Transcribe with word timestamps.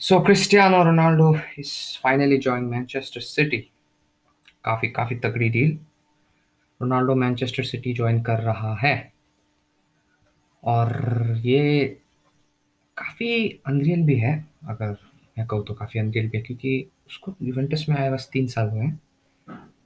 So, 0.00 0.16
Cristiano 0.20 0.78
Ronaldo 0.84 1.26
is 1.58 1.98
finally 2.02 2.38
joined 2.38 2.70
Manchester 2.70 3.20
City 3.20 3.58
काफ़ी 4.64 4.88
काफ़ी 4.88 5.16
तगड़ी 5.16 5.48
deal 5.48 5.70
Ronaldo 6.80 7.14
Manchester 7.14 7.62
City 7.62 7.94
join 7.94 8.20
कर 8.22 8.40
रहा 8.40 8.74
है। 8.82 9.12
और 10.64 10.92
ये 11.44 11.84
काफ़ी 12.96 13.48
अनरियल 13.66 14.02
भी 14.02 14.16
है, 14.16 14.34
अगर 14.68 14.96
मैं 15.38 15.46
कहूँ 15.46 15.64
तो 15.64 15.74
काफ़ी 15.74 16.00
अनरियल 16.00 16.28
भी 16.28 16.38
है, 16.38 16.44
क्योंकि 16.44 16.86
उसको 17.06 17.34
यूवेंटस 17.42 17.86
में 17.88 17.96
आए 17.96 18.10
बस 18.10 18.30
तीन 18.32 18.46
साल 18.46 18.68
हुए 18.68 18.84
हैं। 18.84 19.00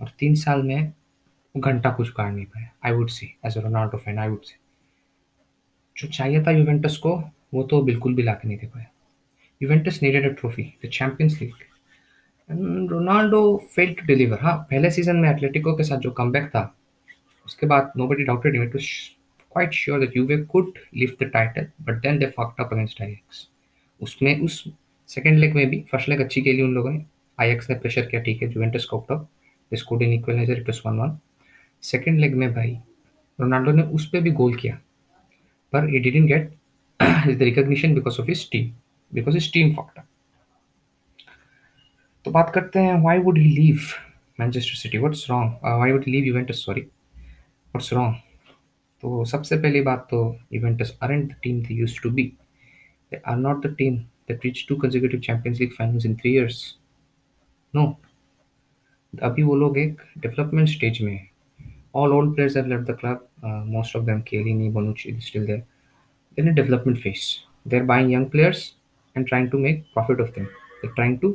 और 0.00 0.12
तीन 0.18 0.34
साल 0.34 0.62
में 0.62 0.92
घंटा 1.56 1.90
कुछ 1.90 2.10
काट 2.10 2.32
नहीं 2.34 2.46
पाया 2.46 2.70
I 2.84 2.92
would 2.92 3.10
say 3.10 3.34
as 3.46 3.58
a 3.58 3.60
Ronaldo 3.60 3.98
fan 3.98 4.18
I 4.18 4.28
would 4.28 4.42
say 4.42 4.58
जो 5.96 6.08
चाहिए 6.08 6.42
था 6.42 6.50
यूवेंटस 6.50 6.96
को, 6.96 7.16
वो 7.54 7.62
तो 7.62 7.82
बिल्कुल 7.82 8.14
भी 8.14 8.22
ला 8.22 8.32
के 8.32 8.48
नहीं 8.48 8.58
दे 8.58 8.66
पाया। 8.66 8.89
Juventus 9.60 10.02
needed 10.02 10.30
a 10.30 10.34
trophy 10.40 10.62
the 10.84 10.88
Champions 10.88 11.38
League 11.42 11.52
Ronaldo 12.90 13.40
fail 13.74 13.94
to 13.94 14.06
deliver 14.06 14.38
हाँ 14.42 14.56
पहले 14.70 14.90
सीज़न 14.90 15.16
में 15.16 15.30
एटलेटिको 15.30 15.74
के 15.76 15.84
साथ 15.84 15.98
जो 15.98 16.10
कम 16.10 16.32
था 16.34 16.66
उसके 17.46 17.66
बाद 17.66 17.92
nobody 18.06 18.24
doubted 18.24 18.56
it 18.56 18.74
was 18.74 18.88
quite 19.50 19.74
sure 19.74 19.98
that 19.98 20.14
Juve 20.14 20.48
could 20.48 20.78
lift 20.92 21.18
the 21.18 21.28
title, 21.28 21.66
but 21.80 22.02
then 22.02 22.18
they 22.18 22.30
fucked 22.30 22.60
up 22.60 22.72
against 22.72 23.00
Ajax. 23.00 23.46
उसमें 24.00 24.40
उस 24.40 24.62
सेकेंड 25.08 25.38
लेग 25.38 25.54
में 25.54 25.68
भी 25.70 25.80
फ़र्स्ट 25.90 26.08
लेग 26.08 26.20
अच्छी 26.20 26.42
खेली 26.42 26.62
उन 26.62 26.74
लोगों 26.74 26.90
ने। 26.90 27.04
आईएक्स 27.38 27.70
ने 27.70 27.76
प्रेशर 27.78 28.06
किया 28.06 28.20
ठीक 28.22 28.42
है 28.42 28.48
जुवेंटस 28.48 28.84
को 28.84 28.98
out 28.98 29.10
of 29.12 29.74
scored 29.74 30.02
in 30.02 30.12
equaliser 30.12 30.58
it 30.58 30.68
was 30.68 30.80
one 30.86 30.98
one 30.98 31.18
second 31.82 32.18
leg 32.20 32.34
में 32.34 32.52
भाई 32.54 32.76
रोनाल्डो 33.38 33.72
ने 33.72 33.82
उस 33.98 34.08
पर 34.10 34.20
भी 34.20 34.30
गोल 34.40 34.54
किया 34.54 34.78
पर 35.72 35.88
he 35.88 35.98
didn't 35.98 36.28
get 36.28 36.52
his 37.28 37.38
the 37.38 37.42
recognition 37.42 37.94
because 37.94 38.20
of 38.20 38.28
his 38.28 38.48
team 38.50 38.70
because 39.14 39.36
his 39.36 39.52
team 39.52 39.74
तो 42.24 42.30
बात 42.30 42.52
करते 42.54 42.78
हैं 42.78 43.02
why 43.02 43.18
would 43.18 43.38
he 43.38 43.44
leave 43.44 43.78
Manchester 44.40 44.74
City 44.74 44.98
what's 44.98 45.30
wrong 45.30 45.52
why 45.78 45.92
would 45.92 46.04
leave 46.08 46.24
Juventus 46.24 46.64
sorry 46.64 46.80
what's 47.74 47.92
wrong 47.92 48.14
तो 49.00 49.24
सबसे 49.24 49.56
पहली 49.56 49.80
बात 49.80 50.06
तो 50.10 50.38
Juventus 50.52 50.98
aren't 51.12 51.34
team 51.42 51.62
they 51.62 51.74
used 51.74 52.02
to 52.02 52.10
be 52.10 52.32
they 53.12 53.20
are 53.26 53.36
not 53.36 53.66
the 53.66 53.74
team 53.78 53.96
that 53.96 54.44
reach 54.44 54.66
two 54.68 54.76
consecutive 54.76 55.20
Champions 55.20 55.60
League 55.60 55.70
finals 55.70 56.06
in 56.06 56.16
three 56.16 56.30
years 56.30 56.78
no 57.74 57.98
अभी 59.22 59.42
वो 59.42 59.56
लोग 59.56 59.78
एक 59.78 60.00
development 60.18 60.68
stage 60.68 61.02
में 61.02 61.12
है। 61.12 61.30
All 61.94 62.12
old 62.12 62.34
players 62.34 62.56
have 62.56 62.66
let 62.66 62.80
the 62.80 62.96
club 63.00 63.28
most 63.44 63.96
of 63.96 64.04
them 64.04 64.20
clearly 64.20 65.62
development 66.38 66.98
phase 66.98 67.46
their 67.68 67.82
buying 67.82 68.12
young 68.12 68.26
players 68.26 68.79
and 69.15 69.27
trying 69.27 69.49
to 69.49 69.57
make 69.57 69.83
profit 69.93 70.19
of 70.19 70.33
them 70.35 70.47
they're 70.81 70.95
trying 70.95 71.19
to 71.19 71.29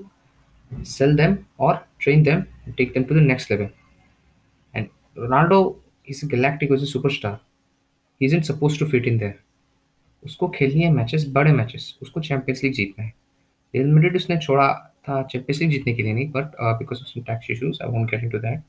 sell 0.71 1.15
them 1.15 1.37
or 1.59 1.75
train 1.99 2.23
them 2.23 2.47
and 2.65 2.77
take 2.77 2.93
them 2.95 3.07
to 3.07 3.15
the 3.15 3.21
next 3.23 3.51
level 3.51 3.71
and 4.75 4.91
Ronaldo 5.17 5.61
is 6.09 6.23
a 6.23 6.27
galactic 6.27 6.71
was 6.71 6.83
a 6.83 6.93
superstar 6.97 7.39
he 8.21 8.27
isn't 8.27 8.45
suppose 8.45 8.79
to 8.79 8.87
fit 8.87 9.07
in 9.07 9.17
there 9.19 9.39
उसको 10.23 10.49
खेलनी 10.49 10.83
है 10.83 10.91
matches 10.93 11.27
बड़े 11.33 11.53
matches 11.53 11.95
उसको 12.03 12.21
Champions 12.21 12.63
League 12.65 12.73
जीतना 12.75 13.05
है 13.05 13.13
real 13.75 13.87
Madrid 13.87 14.17
उसने 14.17 14.37
छोड़ा 14.39 14.67
था 15.09 15.23
चैंपियंस 15.23 15.61
लीग 15.61 15.71
जीतने 15.71 15.95
के 15.95 16.03
लिए 16.03 16.13
नहीं 16.13 16.31
but 16.31 16.57
because 16.79 17.01
of 17.01 17.07
some 17.07 17.23
tax 17.27 17.51
issues 17.51 17.79
I 17.83 17.91
won't 17.91 18.11
get 18.11 18.25
into 18.25 18.39
that 18.39 18.61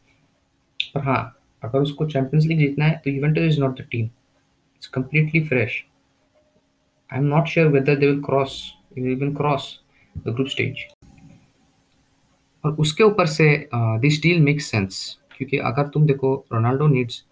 पर 0.95 1.03
हाँ 1.03 1.21
अगर 1.63 1.79
उसको 1.79 2.05
चैंपियंस 2.09 2.45
लीग 2.45 2.59
जीतना 2.59 2.85
है 2.85 3.01
तो 3.03 3.09
Juventus 3.09 3.41
is 3.41 3.59
not 3.59 3.81
the 3.81 3.85
team 3.91 4.05
it's 4.05 4.87
completely 4.93 5.43
fresh 5.47 5.83
I 7.09 7.19
am 7.19 7.25
not 7.25 7.47
sure 7.47 7.67
whether 7.71 7.95
they 7.95 8.07
will 8.07 8.21
cross 8.25 8.61
will 8.98 9.34
cross 9.34 9.80
the 10.18 10.28
group 10.28 10.48
stage 10.48 10.86
और 12.64 12.72
उसके 12.72 13.04
ऊपर 13.04 13.26
से 13.26 13.68
दिस 13.74 14.22
डील 14.22 14.40
मेक्स 14.40 14.64
सेंस 14.64 15.18
क्योंकि 15.36 15.58
अगर 15.58 15.88
तुम 15.88 16.06
देखो 16.06 16.46
Ronaldo 16.52 16.86
needs 16.86 17.24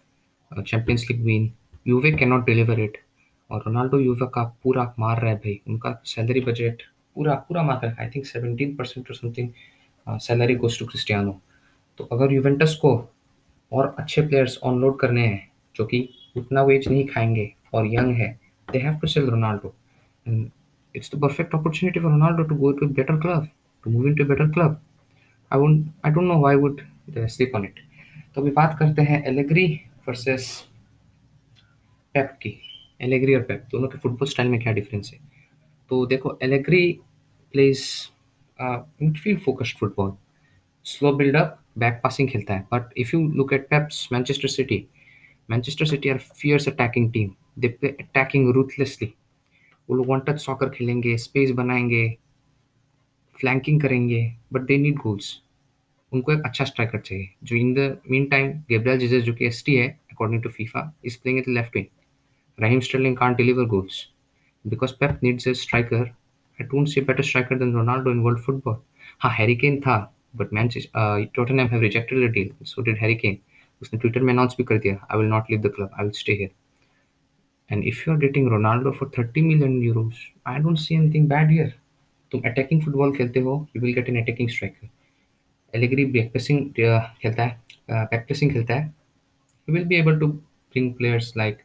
Champions 0.67 1.07
League 1.11 1.25
win 1.25 1.53
Juve 1.87 2.13
can 2.13 2.29
not 2.29 2.47
deliver 2.47 2.81
it 2.81 2.99
और 3.51 3.61
Ronaldo 3.67 3.99
Juve 3.99 4.27
का 4.35 4.45
पूरा 4.63 4.95
मार 4.99 5.21
रहा 5.21 5.31
है 5.31 5.37
भाई। 5.37 5.61
उनका 5.69 6.03
सैलरी 6.05 6.41
बजट 6.41 6.83
पूरा 7.15 7.35
पूरा 7.35 7.63
मार 7.63 7.81
रहा 7.83 7.91
है 7.91 7.97
आई 8.01 8.11
थिंक 8.11 8.27
सेवनटीन 8.27 8.77
परसेंट 8.77 9.11
और 9.11 9.17
something 9.17 9.51
salary 10.09 10.55
goes 10.55 10.79
to 10.79 10.87
Cristiano 10.87 11.41
तो 11.99 12.05
अगर 12.05 12.33
यूवेंटस 12.33 12.75
को 12.75 13.09
और 13.73 13.95
अच्छे 13.99 14.23
प्लेयर्स 14.23 14.59
ऑनलोड 14.63 14.99
करने 14.99 15.27
हैं, 15.27 15.51
जो 15.77 15.85
कि 15.85 16.09
उतना 16.37 16.63
वेज 16.63 16.89
नहीं 16.89 17.07
खाएँगे 17.07 17.53
और 17.75 17.87
यंग 17.87 18.15
है 18.15 18.41
they 18.73 18.79
have 18.79 18.95
to 18.95 19.07
sell 19.07 19.27
Ronaldo 19.27 19.75
and 20.95 20.97
it's 20.97 21.15
the 21.15 21.21
perfect 21.21 21.55
opportunity 21.55 22.01
for 22.01 22.11
Ronaldo 22.11 22.43
to 22.43 22.55
go 22.57 22.73
to 22.73 22.87
better 22.89 23.21
club 23.21 23.49
to 23.85 23.91
move 23.91 24.07
into 24.17 24.25
better 24.25 24.51
club 24.51 24.81
I 25.51 25.61
won't 25.61 25.87
I 26.07 26.13
don't 26.13 26.27
know 26.29 26.41
why 26.41 26.57
would 26.57 26.81
sleep 27.17 27.55
on 27.55 27.65
it 27.65 27.81
तो 28.35 28.41
अभी 28.41 28.51
बात 28.53 28.77
करते 28.79 29.03
हैं 29.03 29.23
Allegri 29.27 29.67
versus 30.09 30.49
पेप 32.15 32.31
की। 32.43 32.59
Allegri 33.01 33.35
और 33.35 33.43
पेप 33.43 33.67
दोनों 33.73 33.89
के 33.89 33.99
football 33.99 34.29
style 34.29 34.49
में 34.49 34.61
क्या 34.61 34.73
डिफरेंस 34.73 35.11
है? 35.13 35.19
तो 35.91 36.07
देखो 36.07 36.39
Allegri 36.43 36.93
plays 37.55 37.83
midfield 38.59 39.41
focused 39.41 39.79
football 39.79 40.13
slow 40.85 41.13
buildup 41.17 41.59
back 41.79 42.01
passing 42.03 42.29
खेलता 42.29 42.55
है। 42.55 42.67
But 42.73 42.93
if 42.99 43.11
you 43.15 43.27
look 43.33 43.53
at 43.53 43.67
Pep's 43.71 44.09
Manchester 44.13 44.49
City 44.49 44.85
Manchester 45.49 45.87
City 45.87 46.09
are 46.09 46.19
fierce 46.19 46.69
attacking 46.69 47.13
team 47.13 47.31
they 47.59 47.69
play 47.69 47.91
attacking 48.01 48.53
ruthlessly 48.55 49.13
वो 49.89 49.97
लोग 49.97 50.09
वन 50.09 50.21
टच 50.27 50.41
सॉकर 50.41 50.69
खेलेंगे 50.69 51.17
space 51.19 51.51
बनाएँगे 51.61 52.09
flanking 53.37 53.81
करेंगे 53.81 54.23
but 54.53 54.63
they 54.67 54.77
need 54.79 54.99
goals 54.99 55.35
उनको 56.13 56.33
एक 56.33 56.43
अच्छा 56.47 56.65
स्ट्राइकर 56.65 57.01
चाहिए 57.01 57.29
जो 57.45 57.57
in 57.57 57.75
the 57.75 57.97
mean 58.11 58.27
time 58.27 58.53
Gabriel 58.69 58.99
Jesus 58.99 59.23
जो 59.25 59.35
कि 59.35 59.47
एस 59.47 59.63
टी 59.67 59.75
है 59.75 59.89
according 60.13 60.43
to 60.43 60.49
FIFA 60.51 60.93
is 61.05 61.19
playing 61.23 61.39
at 61.39 61.49
left 61.49 61.77
wing 61.77 61.87
Sterling 62.59 63.17
can't 63.17 63.37
deliver 63.37 63.65
goals. 63.67 64.09
Because 64.65 64.93
Pep 64.93 65.23
needs 65.23 65.47
a 65.47 65.55
striker, 65.55 66.15
I 66.59 66.65
don't 66.65 66.87
see 66.87 67.01
a 67.01 67.05
better 67.05 67.23
striker 67.23 67.59
than 67.59 67.73
Ronaldo 67.73 68.13
in 68.13 68.23
world 68.23 68.41
football. 68.41 68.77
हाँ 69.21 69.33
Harry 69.33 69.55
Kane 69.57 69.81
था 69.81 69.97
but 70.37 70.53
Manchester 70.53 71.25
Tottenham 71.35 71.69
have 71.69 71.81
rejected 71.81 72.19
the 72.19 72.31
deal 72.33 72.51
so 72.65 72.83
did 72.83 72.99
Harry 72.99 73.15
Kane 73.15 73.37
उसने 73.83 73.99
Twitter 74.01 74.21
में 74.21 74.33
announce 74.33 74.55
भी 74.59 74.65
कर 74.65 74.79
दिया 74.79 74.95
I 75.11 75.19
will 75.19 75.29
not 75.29 75.51
leave 75.51 75.61
the 75.61 75.73
club 75.77 75.91
I 75.99 76.05
will 76.05 76.13
stay 76.13 76.33
here 76.33 76.51
And 77.70 77.84
if 77.84 78.08
you 78.08 78.14
are 78.14 78.20
getting 78.20 78.48
Ronaldo 78.52 78.92
for 79.00 79.12
30 79.20 79.44
million 79.44 79.82
euros 79.84 80.26
I 80.48 80.60
don't 80.60 80.78
see 80.78 80.96
anything 80.96 81.28
bad 81.30 81.52
here 81.52 81.74
तुम 82.32 82.42
attacking 82.52 82.82
football 82.84 83.16
खेलते 83.18 83.40
हो 83.48 83.56
you 83.76 83.82
will 83.82 83.94
get 83.94 84.10
an 84.10 84.22
attacking 84.22 84.50
striker 84.50 84.90
Allegri 85.78 86.06
back 86.18 86.32
pressing 86.32 86.70
खेलता 87.22 87.44
है 87.44 87.62
back 87.92 88.26
pressing 88.28 88.52
खेलता 88.52 88.76
है 88.76 88.94
you 89.70 89.76
will 89.76 89.86
be 89.88 89.96
able 89.96 90.20
to 90.20 90.28
bring 90.28 90.94
players 90.94 91.34
like 91.38 91.58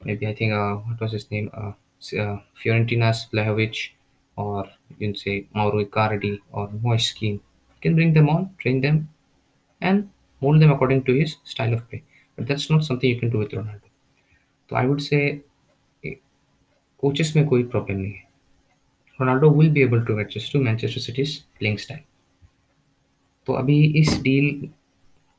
maybe 0.00 0.26
I 0.26 0.34
think 0.34 0.52
uh, 0.52 0.76
what 0.76 1.00
was 1.00 1.12
his 1.12 1.30
name? 1.30 1.50
Uh, 1.52 1.72
uh, 2.18 2.38
Fiorentina's 2.54 3.26
Vlahovic 3.32 3.90
or 4.36 4.66
you 4.88 4.96
can 4.98 5.14
say 5.14 5.46
Mauro 5.54 5.84
Icardi 5.84 6.38
or 6.52 6.68
Moiskin. 6.68 7.34
You 7.34 7.80
can 7.82 7.94
bring 7.94 8.12
them 8.12 8.28
on, 8.28 8.54
train 8.58 8.80
them, 8.80 9.08
and 9.80 10.10
mold 10.42 10.60
them 10.60 10.70
according 10.70 11.04
to 11.04 11.14
his 11.14 11.36
style 11.44 11.72
of 11.74 11.88
play. 11.88 12.02
But 12.36 12.46
that's 12.46 12.70
not 12.70 12.84
something 12.84 13.08
you 13.08 13.20
can 13.20 13.30
do 13.30 13.38
with 13.38 13.50
Ronaldo. 13.50 13.83
तो 14.71 14.75
आई 14.75 14.85
would 14.87 14.99
से 14.99 15.19
coaches 16.03 17.33
में 17.35 17.45
कोई 17.47 17.63
problem 17.65 17.97
नहीं 17.97 18.11
है। 18.11 18.23
Ronaldo 19.19 19.49
will 19.51 19.69
be 19.71 19.81
able 19.81 20.01
to 20.05 20.19
adjust 20.19 20.53
to 20.53 20.59
Manchester 20.61 21.01
City's 21.01 21.37
playing 21.59 21.77
style 21.77 22.01
तो 23.47 23.53
अभी 23.53 23.83
इस 23.99 24.19
deal 24.23 24.67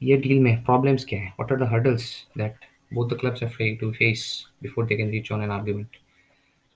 ये 0.01 0.17
डील 0.17 0.41
में 0.41 0.63
प्रॉब्लम्स 0.65 1.05
क्या 1.05 1.21
है? 1.21 1.35
What 1.41 1.53
are 1.53 1.59
the 1.59 1.69
hurdles 1.73 2.11
that 2.39 2.65
both 2.95 3.09
the 3.11 3.19
clubs 3.21 3.43
are 3.43 3.49
free 3.51 3.75
to 3.77 3.91
face 3.93 4.27
before 4.63 4.87
they 4.87 4.97
can 4.97 5.11
reach 5.11 5.33
on 5.33 5.43
an 5.43 5.51
argument 5.51 5.97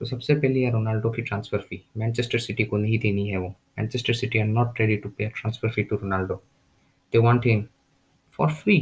तो 0.01 0.05
सबसे 0.05 0.35
पहले 0.35 0.63
है 0.65 0.71
रोनाल्डो 0.71 1.09
की 1.11 1.21
ट्रांसफ़र 1.21 1.59
फ़ी 1.69 1.81
मैनचेस्टर 1.97 2.39
सिटी 2.39 2.63
को 2.65 2.77
नहीं 2.77 2.97
देनी 2.99 3.27
है 3.29 3.37
वो। 3.37 3.47
Manchester 3.79 4.13
City 4.13 4.39
are 4.39 4.45
not 4.45 4.79
ready 4.79 4.95
to 4.97 5.09
pay 5.09 5.27
transfer 5.35 5.69
fee 5.71 5.83
to 5.83 5.95
Ronaldo 5.95 6.35
they 7.13 7.17
want 7.17 7.45
him 7.45 7.63
for 8.39 8.53
free 8.53 8.77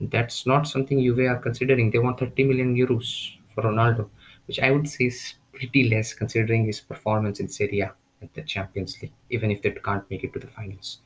that's 0.00 0.46
not 0.46 0.66
something 0.66 1.00
Juve 1.00 1.20
are 1.20 1.38
considering. 1.38 1.90
They 1.90 1.98
want 1.98 2.18
30 2.18 2.44
million 2.44 2.74
euros 2.76 3.36
for 3.54 3.62
Ronaldo, 3.62 4.08
which 4.46 4.60
I 4.60 4.70
would 4.70 4.88
say 4.88 5.06
is 5.06 5.34
pretty 5.52 5.88
less 5.88 6.14
considering 6.14 6.66
his 6.66 6.80
performance 6.80 7.40
in 7.40 7.48
Serie 7.48 7.80
A 7.80 7.92
at 8.22 8.32
the 8.34 8.42
Champions 8.42 8.96
League, 9.02 9.12
even 9.30 9.50
if 9.50 9.62
they 9.62 9.70
can't 9.70 10.08
make 10.10 10.24
it 10.24 10.32
to 10.32 10.38
the 10.38 10.46
finals. 10.46 10.98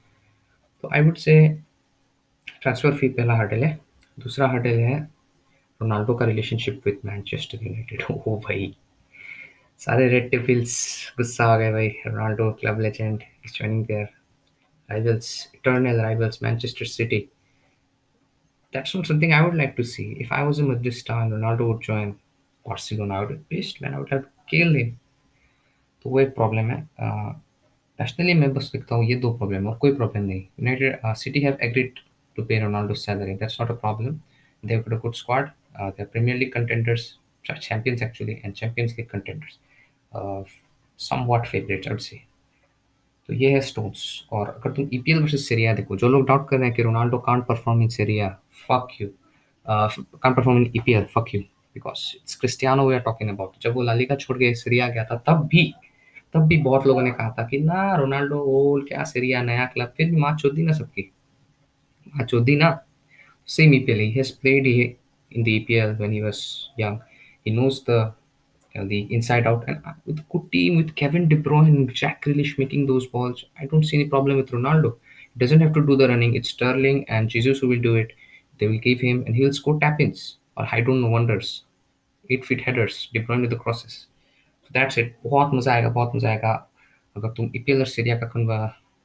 So 0.81 0.89
I 0.93 1.01
would 1.01 1.19
say 1.19 1.59
transfer 2.63 2.93
fee 2.93 3.09
पहला 3.17 3.35
hurdle 3.37 3.65
है 3.65 3.79
दूसरा 4.21 4.49
hurdle 4.49 4.79
है 4.81 4.99
Ronaldo 5.81 6.15
का 6.15 6.25
relationship 6.27 6.83
with 6.87 6.99
Manchester 7.07 7.65
United 7.65 8.03
ओ 8.11 8.37
भाई 8.47 8.75
सारे 9.85 10.09
red 10.09 10.31
tables 10.31 10.75
गुस्सा 11.17 11.47
आ 11.53 11.57
गए 11.59 11.73
भाई 11.73 11.89
Ronaldo 12.07 12.51
club 12.61 12.81
legend 12.81 13.23
is 13.45 13.59
joining 13.59 13.85
their 13.87 14.09
rivals 14.89 15.49
eternal 15.55 15.97
rivals 15.97 16.41
manchester 16.43 16.85
city 16.85 17.29
that's 18.73 18.95
not 18.95 19.07
something 19.07 19.33
i 19.33 19.41
would 19.47 19.57
like 19.63 19.75
to 19.77 19.85
see 19.85 20.07
if 20.25 20.33
i 20.33 20.43
was 20.43 20.59
a 20.59 20.67
madrid 20.69 20.95
star 20.95 21.23
and 21.23 21.33
ronaldo 21.33 21.69
would 21.69 21.83
join 21.89 22.15
barcelona 22.67 23.15
i 23.15 23.21
would 23.21 23.31
have 23.31 23.49
pissed 23.49 23.81
man 23.81 23.95
i 23.95 23.99
would 23.99 24.15
have 24.17 24.29
killed 24.53 24.77
him 24.83 24.93
तो 26.05 26.11
वो 26.11 26.19
एक 26.21 26.35
problem 26.35 26.71
है 26.71 26.77
nationally 27.99 28.33
मैं 28.35 28.53
बस 28.55 28.71
लिखता 28.75 28.95
हूँ 28.95 29.05
ये 29.07 29.15
दो 29.21 29.31
प्रॉब्लम 29.37 29.67
और 29.69 29.77
कोई 29.79 29.95
प्रॉब्लम 29.97 30.23
नहीं 30.23 30.41
United 30.41 31.15
City 31.17 31.41
have 31.41 31.59
agreed 31.63 32.01
to 32.37 32.43
pay 32.45 32.59
Ronaldo 32.61 32.95
salary 33.03 33.35
that's 33.43 33.61
not 33.61 33.71
a 33.71 33.75
problem 33.85 34.15
they 34.65 34.75
have 34.75 34.83
got 34.83 34.99
a 34.99 35.01
good 35.03 35.15
squad 35.15 35.49
they 35.79 36.03
are 36.03 36.09
Premier 36.13 36.37
League 36.37 36.53
contenders 36.53 37.13
champions 37.61 38.03
actually 38.03 38.41
and 38.43 38.55
champions 38.57 38.97
league 38.97 39.09
contenders 39.09 39.59
uh, 40.13 40.43
somewhat 40.97 41.47
favorites 41.47 41.87
i 41.87 41.91
would 41.91 42.03
say 42.03 42.25
तो 43.30 43.36
ये 43.36 43.50
है 43.54 43.60
stones 43.62 44.04
और 44.34 44.48
अगर 44.50 44.72
तुम 44.76 44.90
EPL 44.94 45.20
versus 45.22 45.48
Syria 45.48 45.74
देखो, 45.74 45.96
जो 45.98 46.08
लोग 46.10 46.26
doubt 46.28 46.48
कर 46.50 46.58
रहे 46.58 46.68
हैं 46.68 46.76
कि 46.76 46.84
Ronaldo 46.84 47.18
can't 47.18 47.46
perform 47.48 47.82
in 47.82 47.88
Serie A 47.90 48.30
fuck 48.68 48.88
you 49.02 49.08
can't 49.68 50.36
perform 50.36 50.58
in 50.58 50.72
EPL 50.76 51.04
fuck 51.16 51.26
you 51.36 51.42
because 51.42 52.00
it's 52.16 52.36
Cristiano 52.36 52.88
we 52.90 52.96
are 52.96 53.02
talking 53.02 53.30
about 53.30 53.62
जब 53.62 53.76
वो 53.76 53.82
लालिका 53.82 54.16
छोड़ 54.16 54.38
के 54.38 54.54
सीरिया 54.56 54.88
गया 54.90 55.04
था, 55.06 55.16
तब 55.28 55.48
भी 55.52 55.74
तब 56.34 56.48
भी 56.48 56.58
बहुत 56.58 56.88
लोगों 56.88 57.02
ने 57.02 57.12
कहा 57.12 57.36
था 57.40 57.48
कि 57.48 57.60
ना 57.60 57.96
रोनाल्डो 57.96 58.40
ओल्ड 58.58 58.88
क्या 58.88 59.04
सीरिया 59.04 59.42
नया 59.44 59.66
क्लब 59.66 59.94
फिर 59.98 60.10
भी 60.12 60.16
माँ 60.16 60.36
चौधी 60.38 60.64
ना 60.64 60.74
सबकी। 60.74 61.12
माँ 62.16 62.26
चौधी 62.26 62.56
ना। 62.56 62.80
Same 63.48 63.72
EPL. 63.74 64.02
He 64.14 64.18
has 64.18 64.32
played 64.32 64.68
in 64.68 64.96
in 65.32 65.44
the 65.44 65.54
EPL 65.60 66.00
when 66.00 66.12
he 66.12 66.22
was 66.22 66.70
young. 66.78 67.00
He 67.46 67.52
knows 67.52 67.84
the 67.84 67.96
you 67.96 68.19
know, 68.75 68.87
the 68.89 69.13
inside 69.15 69.47
out. 69.47 69.65
And 69.69 69.81
uh, 69.87 69.93
with 70.07 70.19
a 70.19 70.25
good 70.31 70.51
team, 70.53 70.77
with 70.77 70.95
Kevin 70.95 71.29
De 71.29 71.37
Bruyne 71.37 71.69
and 71.69 71.95
Jack 71.95 72.25
Grealish 72.25 72.59
making 72.59 72.87
those 72.87 73.07
balls, 73.07 73.45
I 73.59 73.67
don't 73.67 73.85
see 73.85 73.97
any 73.97 74.09
problem 74.09 74.37
with 74.37 74.51
Ronaldo. 74.51 74.97
He 75.33 75.39
doesn't 75.39 75.61
have 75.61 75.73
to 75.75 75.87
do 75.87 75.97
the 75.97 76.09
running. 76.09 76.35
It's 76.35 76.51
Sterling 76.51 77.05
and 77.09 77.29
Jesus 77.29 77.59
who 77.59 77.69
will 77.69 77.81
do 77.81 77.95
it. 77.97 78.13
They 78.59 78.69
will 78.69 78.79
give 78.79 79.01
him, 79.01 79.25
and 79.27 79.35
he'll 79.35 79.53
score 79.53 79.79
tap-ins 79.81 80.39
or 80.57 80.69
I 80.71 80.81
don't 80.81 81.01
know 81.01 81.09
wonders. 81.09 81.65
Eight 82.31 82.45
feet 82.45 82.61
headers, 82.61 83.09
De 83.13 83.21
Bruyne 83.21 83.43
with 83.43 83.51
the 83.51 83.57
crosses. 83.57 84.07
So 84.63 84.71
that's 84.73 84.97
it. 84.97 85.15
बहुत 85.25 85.55
मजा 85.55 85.73
आएगा 85.73 85.89
बहुत 85.99 86.13
मजा 86.17 86.29
आएगा 86.29 86.53
अगर 87.17 87.29
तुम 87.37 87.51
EPL 87.57 87.79
और 87.81 87.87
Syria 87.87 88.17
का 88.23 88.27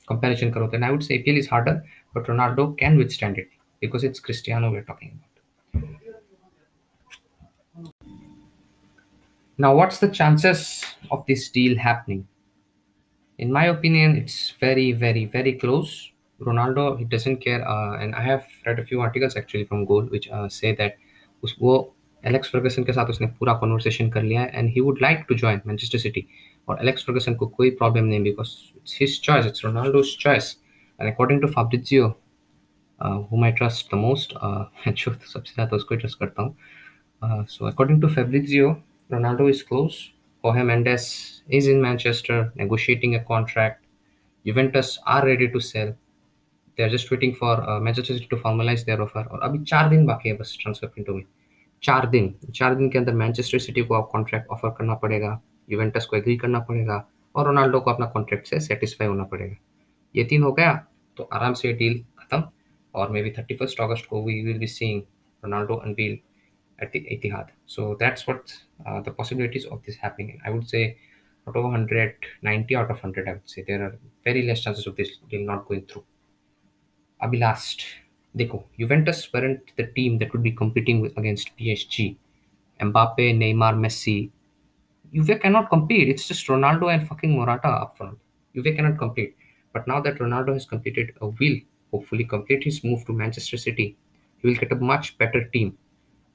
कंपैरिजन 0.09 0.51
करो 0.51 0.71
then 0.71 0.83
I 0.83 0.91
would 0.91 1.03
say 1.03 1.17
EPL 1.19 1.37
is 1.37 1.47
harder, 1.47 1.83
but 2.13 2.27
Ronaldo 2.27 2.77
can 2.77 2.97
withstand 2.97 3.37
it 3.37 3.49
because 3.81 4.03
it's 4.03 4.19
Cristiano 4.19 4.71
we're 4.71 4.83
talking 4.83 5.11
about. 5.17 5.32
Now, 9.59 9.75
what's 9.75 9.99
the 9.99 10.07
chances 10.07 10.83
of 11.11 11.25
this 11.25 11.49
deal 11.49 11.77
happening? 11.77 12.27
In 13.39 13.51
my 13.51 13.65
opinion, 13.65 14.15
it's 14.15 14.53
very, 14.59 14.91
very, 14.93 15.25
very 15.25 15.53
close. 15.53 16.11
Ronaldo, 16.41 16.97
he 16.97 17.05
doesn't 17.05 17.37
care, 17.37 17.67
uh, 17.67 17.97
and 17.97 18.15
I 18.15 18.21
have 18.21 18.45
read 18.65 18.79
a 18.79 18.85
few 18.85 19.01
articles 19.01 19.35
actually 19.35 19.65
from 19.65 19.85
Goal 19.85 20.03
which 20.03 20.29
uh, 20.29 20.47
say 20.49 20.75
that 20.75 20.93
उस 21.43 21.55
वो 21.61 21.73
Alex 22.23 22.49
Ferguson 22.51 22.83
के 22.83 22.93
साथ 22.93 23.09
उसने 23.09 23.27
पूरा 23.39 23.53
conversation 23.59 24.09
कर 24.11 24.23
लिया 24.23 24.41
है 24.41 24.51
and 24.55 24.69
he 24.73 24.81
would 24.81 24.97
like 25.01 25.25
to 25.29 25.35
join 25.35 25.61
Manchester 25.67 25.99
City 25.99 26.25
और 26.69 26.79
एलेक्स 26.81 27.05
फर्गसन 27.07 27.35
को 27.35 27.47
कोई 27.47 27.69
प्रॉब्लम 27.81 28.05
नहीं 28.05 28.23
because 28.23 28.55
it's 28.77 28.97
his 29.01 29.19
choice 29.25 29.45
it's 29.45 29.65
Ronaldo's 29.65 30.15
choice 30.21 30.55
and 31.01 31.11
according 31.11 31.41
to 31.41 31.47
Fabrizio 31.53 32.13
whom 33.29 33.43
I 33.43 33.51
trust 33.51 33.89
the 33.89 33.97
most. 33.97 34.33
Uh, 34.33 34.65
जो 34.87 35.13
सबसे 35.13 35.53
ज़्यादा 35.53 35.75
उसको 35.75 35.95
ट्रस्ट 35.95 36.19
करता 36.19 36.41
हूँ. 36.41 36.55
Uh, 37.21 37.43
so 37.47 37.67
according 37.67 38.01
to 38.01 38.09
Fabrizio, 38.09 38.75
Ronaldo 39.10 39.50
is 39.50 39.62
close. 39.62 40.12
Jorge 40.44 40.62
Mendes 40.62 41.42
is 41.48 41.66
in 41.66 41.80
Manchester 41.80 42.52
negotiating 42.54 43.14
a 43.14 43.24
contract. 43.24 43.84
Juventus 44.46 44.98
are 45.06 45.24
ready 45.24 45.48
to 45.48 45.60
sell. 45.60 45.94
They 46.78 46.84
are 46.84 46.88
just 46.88 47.10
waiting 47.10 47.34
for 47.34 47.68
uh, 47.68 47.80
Manchester 47.80 48.14
City 48.14 48.26
to 48.26 48.36
formalize 48.36 48.84
their 48.84 49.00
offer. 49.02 49.24
और 49.24 49.40
अभी 49.42 49.58
चार 49.64 49.88
दिन 49.88 50.06
बाकी 50.06 50.28
है 50.28 50.36
बस 50.36 50.56
transfer 50.62 50.88
window 50.96 51.14
में 51.14 51.24
चार 51.82 52.06
दिन 52.10 52.34
चार 52.54 52.74
दिन 52.74 52.90
के 52.90 52.98
अंदर 52.98 53.14
मैनचेस्टर 53.14 53.58
सिटी 53.58 53.82
को 53.84 53.94
आप 53.94 54.08
कॉन्ट्रैक्ट 54.12 54.48
ऑफ़र 54.52 54.70
करना 54.78 54.94
पड़ेगा 55.04 55.40
यूवेंटस 55.70 56.06
को 56.10 56.16
एग्री 56.16 56.36
करना 56.36 56.58
पड़ेगा 56.68 57.04
और 57.34 57.46
रोनाल्डो 57.46 57.80
को 57.80 57.90
अपना 57.90 58.06
कॉन्ट्रैक्ट 58.14 58.46
से 58.46 58.60
सेटिस्फाई 58.60 59.08
होना 59.08 59.24
पड़ेगा 59.32 59.56
ये 60.14 60.24
तीन 60.30 60.42
हो 60.42 60.52
गया 60.52 60.74
तो 61.16 61.28
आराम 61.32 61.54
से 61.54 61.72
डील 61.72 61.98
खत्म 62.18 62.42
or 62.94 63.08
maybe 63.08 63.30
31st 63.32 63.80
August 63.80 64.08
go, 64.08 64.20
we 64.20 64.44
will 64.44 64.58
be 64.58 64.66
seeing 64.66 65.06
Ronaldo 65.42 65.84
unveil 65.84 66.18
at 66.84 66.92
the 66.92 67.00
Etihad. 67.00 67.48
So 67.66 67.96
that's 67.98 68.26
what 68.26 68.54
uh, 68.86 69.00
the 69.00 69.10
possibilities 69.10 69.66
of 69.66 69.82
this 69.84 69.96
happening. 69.96 70.40
I 70.44 70.50
would 70.50 70.68
say 70.68 70.96
out 71.48 71.56
of 71.56 71.64
100, 71.64 72.14
90 72.42 72.76
out 72.76 72.90
of 72.90 73.02
100, 73.02 73.28
I 73.28 73.32
would 73.32 73.48
say 73.48 73.64
there 73.66 73.82
are 73.82 73.96
very 74.24 74.46
less 74.46 74.62
chances 74.62 74.86
of 74.86 74.96
this 74.96 75.18
deal 75.30 75.46
not 75.46 75.66
going 75.68 75.86
through. 75.86 76.04
Abhi 77.22 77.40
last, 77.40 77.84
देखो 78.36 78.62
Juventus 78.78 79.32
weren't 79.32 79.72
the 79.76 79.86
team 79.98 80.18
that 80.18 80.32
would 80.32 80.42
be 80.42 80.52
competing 80.52 81.00
with 81.00 81.16
against 81.16 81.56
PSG. 81.56 82.16
Mbappe, 82.80 83.26
Neymar, 83.42 83.74
Messi. 83.84 84.30
Juve 85.12 85.40
cannot 85.40 85.70
compete. 85.70 86.08
It's 86.08 86.26
just 86.26 86.46
Ronaldo 86.48 86.92
and 86.92 87.06
fucking 87.08 87.36
Morata 87.36 87.68
up 87.68 87.96
front. 87.96 88.18
Juve 88.54 88.74
cannot 88.76 88.98
compete. 88.98 89.36
But 89.72 89.86
now 89.86 90.00
that 90.00 90.18
Ronaldo 90.18 90.54
has 90.54 90.66
completed 90.66 91.12
a 91.20 91.28
will 91.28 91.60
hopefully 91.92 92.24
complete 92.24 92.64
his 92.64 92.82
move 92.82 93.04
to 93.06 93.12
Manchester 93.12 93.56
City, 93.56 93.96
he 94.38 94.48
will 94.48 94.56
get 94.56 94.72
a 94.72 94.76
much 94.76 95.16
better 95.18 95.44
team 95.44 95.78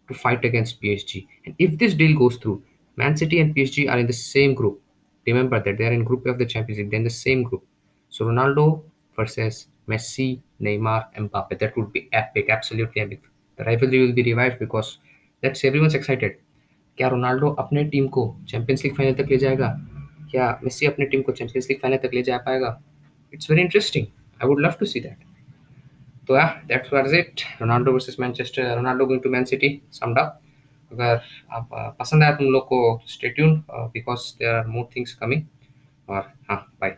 to 0.09 0.15
fight 0.15 0.45
against 0.45 0.81
PSG. 0.83 1.27
And 1.47 1.55
if 1.59 1.79
this 1.79 1.95
deal 1.95 2.19
goes 2.19 2.37
through, 2.37 2.63
Man 2.97 3.17
City 3.17 3.41
and 3.41 3.55
PSG 3.55 3.91
are 3.91 3.99
in 3.99 4.07
the 4.07 4.13
same 4.13 4.55
group. 4.55 4.81
Remember 5.27 5.61
that 5.61 5.79
they 5.79 5.85
are 5.85 5.93
in 5.93 6.05
Group 6.05 6.27
A 6.27 6.31
of 6.31 6.39
the 6.39 6.47
Champions 6.47 6.79
League. 6.79 6.91
They're 6.91 6.99
in 6.99 7.05
the 7.05 7.11
same 7.11 7.43
group. 7.43 7.65
So 8.11 8.27
Ronaldo 8.27 8.83
versus 9.17 9.69
Messi, 9.89 10.43
Neymar, 10.61 11.07
Mbappe. 11.17 11.59
That 11.59 11.77
would 11.77 11.93
be 11.93 12.09
epic, 12.13 12.51
absolutely 12.51 13.03
epic. 13.03 13.23
The 13.59 13.65
rivalry 13.65 14.07
will 14.07 14.13
be 14.13 14.23
revived 14.23 14.59
because 14.59 14.99
that's 15.43 15.65
everyone's 15.65 15.95
excited. 15.95 16.37
क्या 16.99 17.09
Ronaldo 17.09 17.49
अपने 17.59 17.85
team 17.93 18.07
को 18.09 18.23
champions 18.49 18.85
league 18.85 18.95
final 18.97 19.15
तक 19.15 19.31
ले 19.31 19.37
जाएगा 19.37 19.69
क्या 20.31 20.49
Messi 20.65 20.87
अपने 20.87 21.07
team 21.07 21.23
को 21.23 21.33
champions 21.33 21.67
league 21.71 21.81
final 21.81 21.97
तक 22.03 22.15
ले 22.15 22.23
जा 22.23 22.37
पाएगा 22.45 22.69
it's 23.35 23.51
very 23.51 23.63
interesting 23.63 24.07
I 24.43 24.49
would 24.49 24.61
love 24.61 24.75
to 24.81 24.87
see 24.87 25.01
that 25.01 25.25
तो 26.30 26.36
या 26.36 26.46
that 26.68 26.94
was 26.94 27.14
it 27.16 27.42
Ronaldo 27.62 27.92
versus 27.94 28.16
Manchester 28.20 28.74
Ronaldo 28.76 29.06
going 29.06 29.22
to 29.24 29.30
Man 29.30 29.46
City 29.52 29.70
summed 29.94 30.20
up 30.20 30.40
अगर 30.92 31.22
आप 31.52 31.70
पसंद 32.00 32.24
आया 32.24 32.36
तुम 32.36 32.52
लोग 32.54 32.68
को 32.68 32.82
stay 33.08 33.30
tune 33.30 33.58
because 33.94 34.32
there 34.40 34.56
are 34.56 34.68
more 34.68 34.90
things 34.96 35.14
coming 35.16 35.44
और 36.08 36.32
हाँ 36.50 36.66
बाय 36.82 36.98